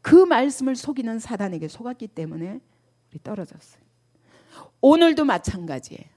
[0.00, 2.60] 그 말씀을 속이는 사단에게 속았기 때문에
[3.10, 3.82] 우리 떨어졌어요.
[4.80, 6.13] 오늘도 마찬가지예요.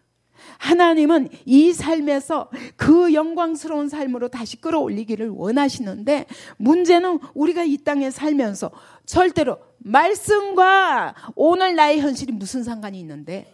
[0.59, 6.25] 하나님은 이 삶에서 그 영광스러운 삶으로 다시 끌어올리기를 원하시는데
[6.57, 8.71] 문제는 우리가 이 땅에 살면서
[9.05, 13.53] 절대로 말씀과 오늘 나의 현실이 무슨 상관이 있는데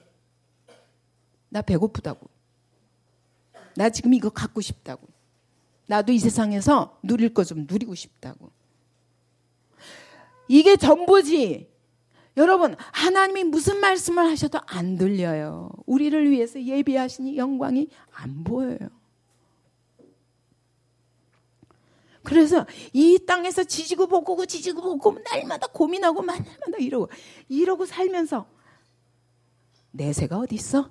[1.50, 2.28] 나 배고프다고.
[3.76, 5.08] 나 지금 이거 갖고 싶다고.
[5.88, 8.52] 나도 이 세상에서 누릴 거 좀 누리고 싶다고.
[10.48, 11.73] 이게 전부지.
[12.36, 15.70] 여러분, 하나님이 무슨 말씀을 하셔도 안 들려요.
[15.86, 18.78] 우리를 위해서 예비하신 영광이 안 보여요.
[22.24, 27.10] 그래서 이 땅에서 지지고 볶고 지지고 볶고 날마다 고민하고 날마다 이러고
[27.50, 28.48] 이러고 살면서
[29.92, 30.90] 내세가 어디 있어?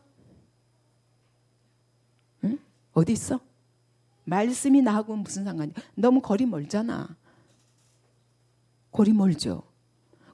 [2.44, 2.58] 응?
[2.92, 3.40] 어디 있어?
[4.24, 5.74] 말씀이 나하고 무슨 상관이야?
[5.94, 7.16] 너무 거리 멀잖아.
[8.92, 9.71] 거리 멀죠.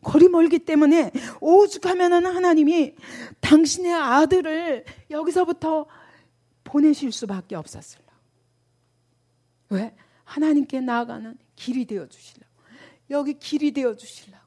[0.02, 2.94] 거리 멀기 때문에 오죽하면은 하나님이
[3.40, 5.86] 당신의 아들을 여기서부터
[6.64, 8.06] 보내실 수밖에 없었을라.
[9.70, 9.94] 왜?
[10.24, 12.52] 하나님께 나아가는 길이 되어 주시려고.
[13.10, 14.38] 여기 길이 되어 주시려고.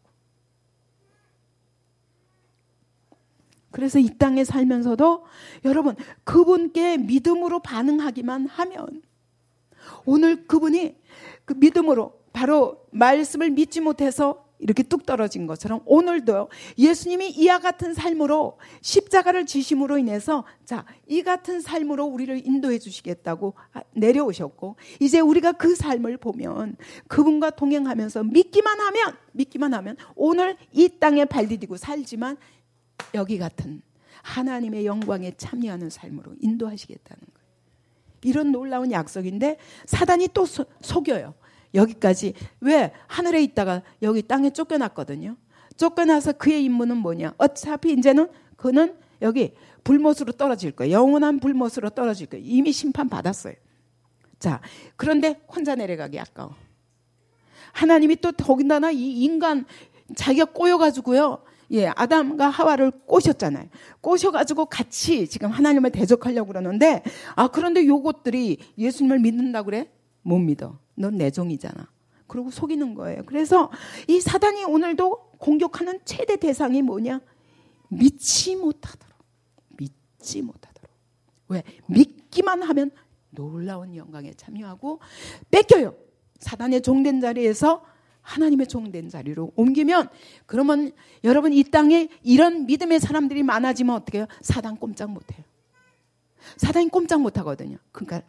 [3.71, 5.25] 그래서 이 땅에 살면서도
[5.65, 9.01] 여러분 그분께 믿음으로 반응하기만 하면
[10.05, 10.95] 오늘 그분이
[11.45, 18.57] 그 믿음으로 바로 말씀을 믿지 못해서 이렇게 뚝 떨어진 것처럼 오늘도 예수님이 이와 같은 삶으로
[18.81, 23.55] 십자가를 지심으로 인해서 자, 이 같은 삶으로 우리를 인도해 주시겠다고
[23.93, 31.25] 내려오셨고 이제 우리가 그 삶을 보면 그분과 동행하면서 믿기만 하면 믿기만 하면 오늘 이 땅에
[31.25, 32.37] 발 디디고 살지만
[33.15, 33.81] 여기 같은
[34.21, 37.41] 하나님의 영광에 참여하는 삶으로 인도하시겠다는 거예요.
[38.23, 41.33] 이런 놀라운 약속인데 사단이 또 소, 속여요.
[41.73, 45.37] 여기까지 왜 하늘에 있다가 여기 땅에 쫓겨났거든요.
[45.77, 47.33] 쫓겨나서 그의 임무는 뭐냐?
[47.37, 49.53] 어차피 이제는 그는 여기
[49.83, 50.93] 불못으로 떨어질 거예요.
[50.93, 52.45] 영원한 불못으로 떨어질 거예요.
[52.45, 53.53] 이미 심판 받았어요.
[54.39, 54.61] 자,
[54.95, 56.55] 그런데 혼자 내려가기 아까워.
[57.73, 59.65] 하나님이 또 더군다나 이 인간
[60.15, 61.43] 자기가 꼬여가지고요.
[61.71, 63.69] 예, 아담과 하와를 꼬셨잖아요.
[64.01, 67.01] 꼬셔가지고 같이 지금 하나님을 대적하려고 그러는데,
[67.35, 69.89] 아, 그런데 요것들이 예수님을 믿는다 그래?
[70.21, 70.77] 못 믿어.
[71.01, 71.89] 넌 내 종이잖아.
[72.27, 73.23] 그리고 속이는 거예요.
[73.25, 73.69] 그래서
[74.07, 77.19] 이 사단이 오늘도 공격하는 최대 대상이 뭐냐?
[77.89, 79.17] 믿지 못하도록.
[79.77, 80.89] 믿지 못하도록.
[81.49, 81.63] 왜?
[81.87, 82.91] 믿기만 하면
[83.31, 84.99] 놀라운 영광에 참여하고
[85.49, 85.95] 뺏겨요.
[86.39, 87.83] 사단의 종된 자리에서
[88.21, 90.09] 하나님의 종된 자리로 옮기면
[90.45, 90.91] 그러면
[91.23, 94.27] 여러분 이 땅에 이런 믿음의 사람들이 많아지면 어떻게 해요?
[94.41, 95.43] 사단 꼼짝 못 해요.
[96.57, 97.77] 사단이 꼼짝 못 하거든요.
[97.91, 98.21] 그러니까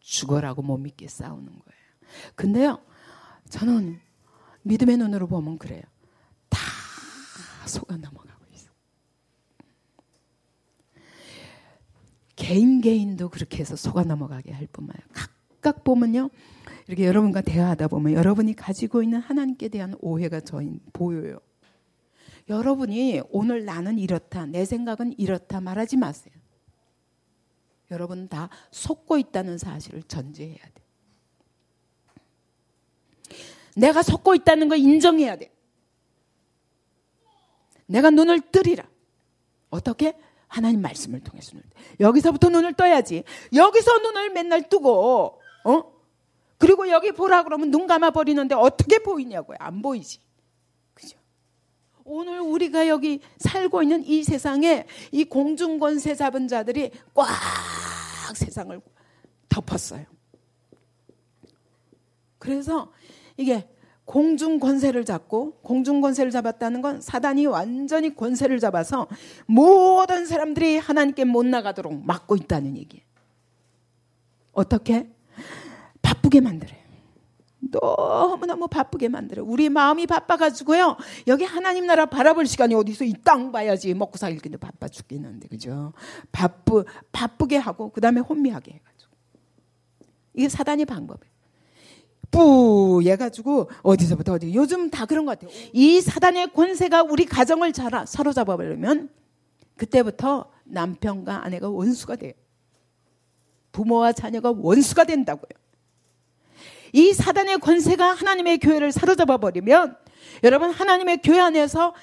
[0.00, 1.79] 죽어라고 못 믿게 싸우는 거예요.
[2.34, 2.80] 근데요,
[3.48, 4.00] 저는
[4.62, 5.82] 믿음의 눈으로 보면 그래요.
[6.48, 6.58] 다
[7.66, 8.70] 속아 넘어가고 있어.
[12.36, 16.30] 개인 개인도 그렇게 해서 속아 넘어가게 할 뿐만 아니라 각각 보면요.
[16.86, 20.60] 이렇게 여러분과 대화하다 보면 여러분이 가지고 있는 하나님께 대한 오해가 저
[20.92, 21.38] 보여요.
[22.48, 26.34] 여러분이 오늘 나는 이렇다, 내 생각은 이렇다 말하지 마세요.
[27.90, 30.82] 여러분 다 속고 있다는 사실을 전제해야 돼.
[33.76, 35.52] 내가 속고 있다는 걸 인정해야 돼.
[37.86, 38.88] 내가 눈을 뜨리라.
[39.70, 40.16] 어떻게?
[40.48, 41.62] 하나님 말씀을 통해서 눈.
[42.00, 43.24] 여기서부터 눈을 떠야지.
[43.54, 46.00] 여기서 눈을 맨날 뜨고, 어?
[46.58, 49.56] 그리고 여기 보라 그러면 눈 감아 버리는데 어떻게 보이냐고요?
[49.60, 50.20] 안 보이지.
[52.12, 57.28] 오늘 우리가 여기 살고 있는 이 세상에 이 공중 권세 잡은 자들이 꽉
[58.34, 58.80] 세상을
[59.48, 60.06] 덮었어요.
[62.38, 62.92] 그래서
[63.40, 63.66] 이게
[64.04, 69.08] 공중 권세를 잡고 공중 권세를 잡았다는 건 사단이 완전히 권세를 잡아서
[69.46, 73.04] 모든 사람들이 하나님께 못 나가도록 막고 있다는 얘기예요.
[74.52, 75.10] 어떻게?
[76.02, 76.78] 바쁘게 만들어요.
[77.60, 79.44] 너무너무 바쁘게 만들어.
[79.44, 80.96] 우리 마음이 바빠가지고요.
[81.28, 83.94] 여기 하나님 나라 바라볼 시간이 어디서 이 땅 봐야지.
[83.94, 85.92] 먹고 살기 근데 바빠 죽겠는데, 그죠?
[86.32, 89.12] 바쁘, 바쁘게 하고, 그 다음에 혼미하게 해가지고.
[90.34, 91.30] 이게 사단의 방법이에요.
[92.30, 95.56] 뿌 해가지고 어디서부터 어디 요즘 다 그런 것 같아요.
[95.72, 99.10] 이 사단의 권세가 우리 가정을 잘 사로잡아 버리면
[99.76, 102.32] 그때부터 남편과 아내가 원수가 돼요.
[103.72, 105.58] 부모와 자녀가 원수가 된다고요.
[106.92, 109.96] 이 사단의 권세가 하나님의 교회를 사로잡아 버리면
[110.44, 111.94] 여러분 하나님의 교회 안에서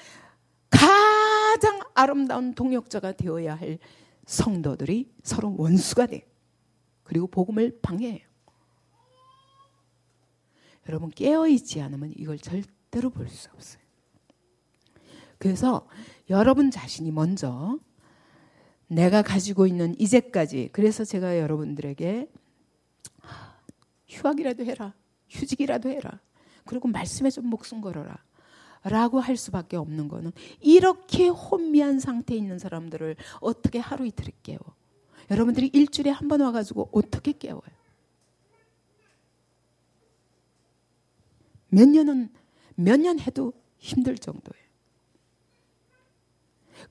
[0.70, 3.78] 가장 아름다운 동역자가 되어야 할
[4.26, 6.26] 성도들이 서로 원수가 돼.
[7.02, 8.27] 그리고 복음을 방해해요.
[10.88, 13.82] 여러분 깨어있지 않으면 이걸 절대로 볼 수 없어요.
[15.38, 15.86] 그래서
[16.30, 17.78] 여러분 자신이 먼저
[18.88, 22.28] 내가 가지고 있는 이제까지 그래서 제가 여러분들에게
[24.08, 24.94] 휴학이라도 해라.
[25.28, 26.20] 휴직이라도 해라.
[26.64, 28.16] 그리고 말씀에 좀 목숨 걸어라.
[28.84, 34.60] 라고 할 수밖에 없는 거는 이렇게 혼미한 상태에 있는 사람들을 어떻게 하루 이틀에 깨워.
[35.30, 37.77] 여러분들이 일주일에 한 번 와가지고 어떻게 깨워요?
[41.68, 42.30] 몇 년은,
[42.76, 44.68] 몇 년 해도 힘들 정도예요.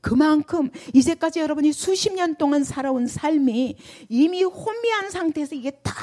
[0.02, 3.78] 그만큼 이제까지 여러분이 수십 년 동안 살아온 삶이
[4.10, 5.94] 이미 혼미한 상태에서 이게 다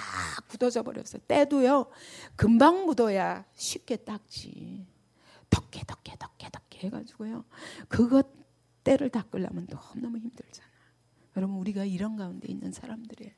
[0.48, 1.20] 굳어져 버렸어요.
[1.28, 1.86] 때도요,
[2.34, 4.86] 금방 묻어야 쉽게 닦지.
[5.50, 7.44] 덕게, 덕게, 덕게, 덕게 해가지고요.
[7.88, 8.26] 그것
[8.82, 10.68] 때를 닦으려면 너무너무 힘들잖아.
[11.36, 13.32] 여러분, 우리가 이런 가운데 있는 사람들이에요.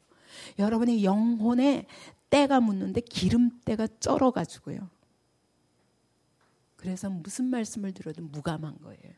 [0.59, 1.87] 여러분의 영혼에
[2.31, 4.89] 때가 묻는데 기름때가 쩔어가지고요.
[6.87, 9.13] 그래서 무슨 말씀을 들어도 무감한 거예요.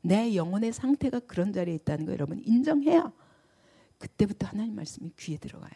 [0.00, 3.12] 내 영혼의 상태가 그런 자리에 있다는 거 여러분 인정해야
[3.98, 5.70] 그때부터 하나님 말씀이 귀에 들어가요.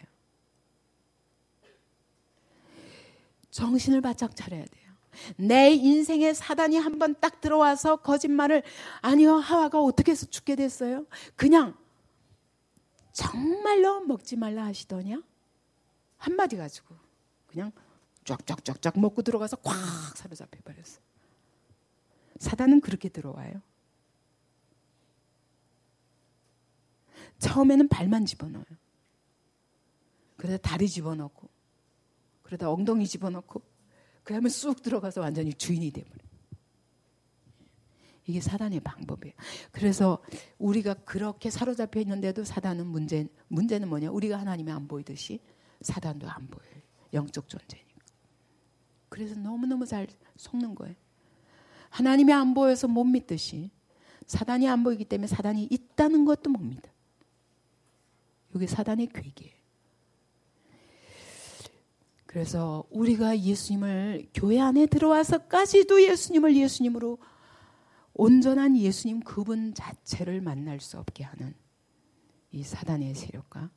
[3.52, 4.92] 정신을 바짝 차려야 돼요.
[5.36, 8.64] 내 인생에 사단이 한번 딱 들어와서 거짓말을
[9.00, 11.06] 아니요 하와가 어떻게 해서 죽게 됐어요?
[11.36, 11.76] 그냥
[13.12, 15.22] 정말로 먹지 말라 하시더냐?
[16.16, 16.96] 한마디 가지고
[17.46, 17.70] 그냥
[18.24, 21.00] 쫙쫙쫙쫙 먹고 들어가서 꽉 사로잡혀 버렸어.
[22.38, 23.60] 사단은 그렇게 들어와요.
[27.38, 28.64] 처음에는 발만 집어넣어요.
[30.36, 31.48] 그러다 다리 집어넣고,
[32.42, 33.62] 그러다 엉덩이 집어넣고,
[34.22, 36.32] 그 다음에 쑥 들어가서 완전히 주인이 돼버려요.
[38.26, 39.34] 이게 사단의 방법이에요.
[39.72, 40.22] 그래서
[40.58, 44.10] 우리가 그렇게 사로잡혀 있는데도 사단은 문제, 문제는 뭐냐?
[44.10, 45.40] 우리가 하나님이 안 보이듯이
[45.80, 46.82] 사단도 안 보여요.
[47.12, 47.91] 영적 존재니까.
[49.12, 50.94] 그래서 너무너무 잘 속는 거예요.
[51.90, 53.70] 하나님이 안 보여서 못 믿듯이
[54.26, 56.88] 사단이 안 보이기 때문에 사단이 있다는 것도 못 믿어.
[58.54, 59.52] 이게 사단의 괴기예요.
[62.24, 67.18] 그래서 우리가 예수님을 교회 안에 들어와서까지도 예수님을 예수님으로
[68.14, 71.54] 온전한 예수님 그분 자체를 만날 수 없게 하는
[72.50, 73.68] 이 사단의 세력과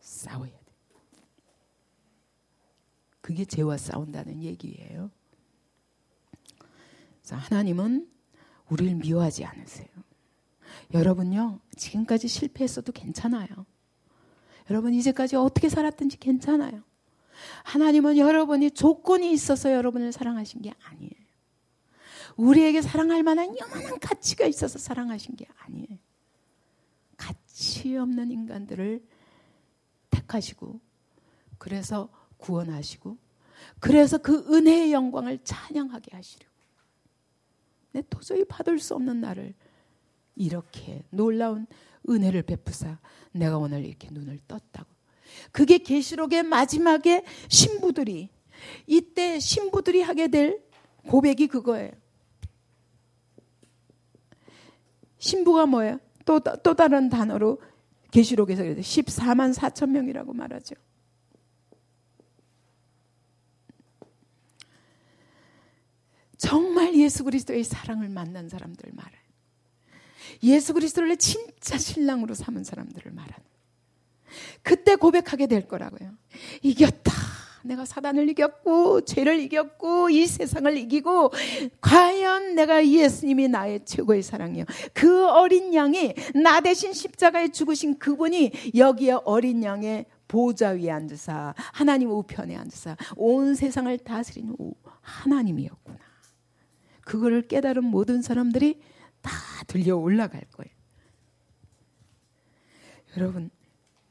[0.00, 0.59] 싸워야 돼.
[3.20, 5.10] 그게 죄와 싸운다는 얘기예요.
[7.20, 8.10] 그래서 하나님은
[8.68, 9.88] 우리를 미워하지 않으세요.
[10.92, 13.46] 여러분요, 지금까지 실패했어도 괜찮아요.
[14.70, 16.82] 여러분 이제까지 어떻게 살았든지 괜찮아요.
[17.64, 21.10] 하나님은 여러분이 조건이 있어서 여러분을 사랑하신 게 아니에요.
[22.36, 25.98] 우리에게 사랑할 만한 요만한 가치가 있어서 사랑하신 게 아니에요.
[27.16, 29.04] 가치 없는 인간들을
[30.10, 30.80] 택하시고
[31.58, 32.08] 그래서
[32.40, 33.16] 구원하시고
[33.78, 36.50] 그래서 그 은혜의 영광을 찬양하게 하시려고.
[37.92, 39.54] 내 도저히 받을 수 없는 나를
[40.36, 41.66] 이렇게 놀라운
[42.08, 42.98] 은혜를 베푸사
[43.32, 44.88] 내가 오늘 이렇게 눈을 떴다고.
[45.52, 48.30] 그게 계시록의 마지막에 신부들이
[48.86, 50.62] 이때 신부들이 하게 될
[51.08, 51.92] 고백이 그거예요.
[55.18, 55.98] 신부가 뭐예요?
[56.24, 57.60] 또, 또 다른 단어로
[58.10, 60.74] 계시록에서 14만 4천 명이라고 말하죠.
[66.40, 69.20] 정말 예수 그리스도의 사랑을 만난 사람들 말해요.
[70.42, 73.44] 예수 그리스도를 진짜 신랑으로 삼은 사람들을 말하는.
[74.62, 76.12] 그때 고백하게 될 거라고요.
[76.62, 77.12] 이겼다.
[77.62, 81.30] 내가 사단을 이겼고, 죄를 이겼고, 이 세상을 이기고,
[81.82, 84.64] 과연 내가 예수님이 나의 최고의 사랑이요.
[84.94, 92.10] 그 어린 양이, 나 대신 십자가에 죽으신 그분이 여기에 어린 양의 보좌 위에 앉으사 하나님
[92.10, 94.54] 우편에 앉으사 온 세상을 다스리는
[95.02, 96.09] 하나님이었구나.
[97.10, 98.80] 그거를 깨달은 모든 사람들이
[99.20, 99.32] 다
[99.66, 100.72] 들려 올라갈 거예요.
[103.16, 103.50] 여러분,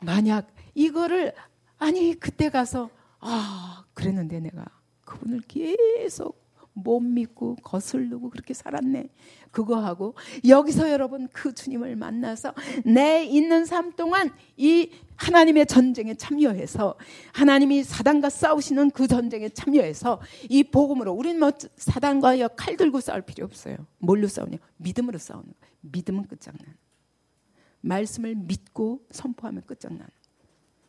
[0.02, 1.34] 만약 이거를
[1.78, 2.90] 아니 그때 가서
[3.22, 4.66] 아 그랬는데 내가
[5.06, 6.39] 그분을 계속
[6.84, 9.10] 못 믿고 거슬르고 그렇게 살았네.
[9.52, 10.16] 그거 하고
[10.48, 12.54] 여기서 여러분 그 주님을 만나서
[12.86, 16.96] 내 있는 삶 동안 이 하나님의 전쟁에 참여해서
[17.34, 23.46] 하나님이 사단과 싸우시는 그 전쟁에 참여해서 이 복음으로 우리는 뭐 사단과 칼 들고 싸울 필요
[23.46, 23.78] 없어요.
[23.98, 24.58] 뭘로 싸우냐?
[24.78, 25.76] 믿음으로 싸우는 거예요.
[25.82, 26.74] 믿음은 끝장나는.
[27.82, 30.08] 말씀을 믿고 선포하면 끝장나는.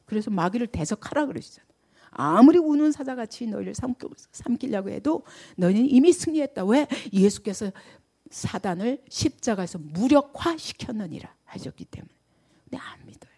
[0.05, 1.69] 그래서 마귀를 대적하라 그러시잖아요.
[2.11, 3.74] 아무리 우는 사자같이 너희를
[4.32, 5.24] 삼키려고 해도
[5.56, 6.64] 너희는 이미 승리했다.
[6.64, 6.86] 왜?
[7.12, 7.70] 예수께서
[8.30, 12.12] 사단을 십자가에서 무력화 시켰느니라 하셨기 때문에.
[12.64, 13.30] 근데 안 믿어요.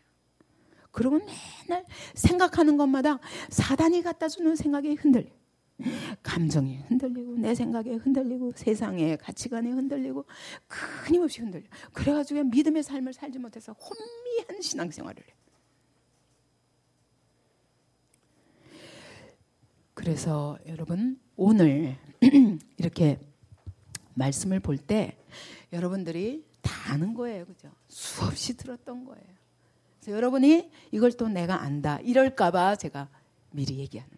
[0.91, 1.23] 그러면
[1.69, 3.19] 맨날 생각하는 것마다
[3.49, 5.31] 사단이 갖다 주는 생각에 흔들려.
[6.23, 10.27] 감정이 흔들리고 내 생각에 흔들리고 세상의 가치관에 흔들리고
[10.69, 11.65] 끊임없이 흔들려.
[11.93, 15.35] 그래가지고 믿음의 삶을 살지 못해서 혼미한 신앙생활을 해.
[20.03, 21.97] 그래서 여러분 오늘
[22.77, 23.21] 이렇게
[24.15, 25.17] 말씀을 볼 때
[25.73, 27.47] 여러분들이 다 아는 거예요.
[27.47, 27.71] 그죠?
[27.87, 29.25] 수없이 들었던 거예요.
[30.01, 32.01] 그래서 여러분이 이걸 또 내가 안다.
[32.01, 33.09] 이럴까봐 제가
[33.53, 34.11] 미리 얘기하는.